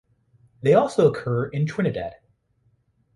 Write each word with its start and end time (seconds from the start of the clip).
They 0.63 0.73
also 0.73 1.11
occur 1.11 1.45
in 1.49 1.67
Trinidad. 1.67 2.15